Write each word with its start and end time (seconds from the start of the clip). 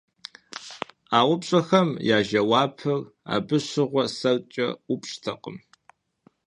А 1.17 1.19
упщӀэхэм 1.31 1.89
я 2.15 2.19
жэуапыр 2.27 2.99
абы 3.35 3.57
щыгъуэ 3.67 4.03
сэркӀэ 4.17 4.67
ӀупщӀтэкъым. 4.87 5.57